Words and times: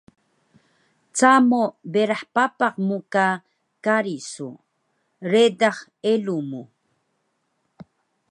Camo 1.17 1.63
berah 1.91 2.23
papak 2.35 2.75
mu 2.87 2.97
ka 3.13 3.27
kari 3.83 4.15
su, 4.31 4.49
ledax 5.31 5.77
elu 6.13 6.37
mu 6.49 6.61